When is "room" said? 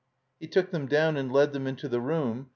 2.01-2.49